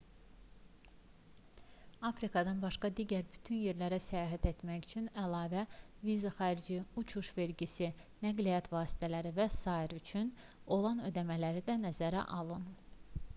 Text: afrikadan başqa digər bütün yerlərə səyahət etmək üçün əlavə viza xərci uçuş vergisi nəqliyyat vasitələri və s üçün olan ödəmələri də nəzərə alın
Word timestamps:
afrikadan 2.11 2.61
başqa 2.63 2.89
digər 2.99 3.27
bütün 3.35 3.59
yerlərə 3.65 3.99
səyahət 4.07 4.47
etmək 4.53 4.87
üçün 4.89 5.11
əlavə 5.25 5.65
viza 6.07 6.31
xərci 6.41 6.79
uçuş 7.05 7.29
vergisi 7.43 7.91
nəqliyyat 8.27 8.71
vasitələri 8.81 9.35
və 9.39 9.49
s 9.61 9.79
üçün 10.03 10.33
olan 10.81 11.07
ödəmələri 11.15 11.65
də 11.73 11.77
nəzərə 11.89 12.25
alın 12.45 12.67